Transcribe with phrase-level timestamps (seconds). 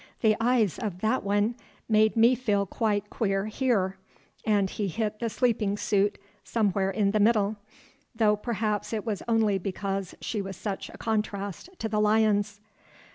[0.21, 1.53] the eyes of that one
[1.87, 3.97] made me feel quite queer here,"
[4.43, 7.55] and he hit the sleeping suit somewhere in the middle,
[8.15, 12.59] "though perhaps it was only because she was such a contrast to the lions."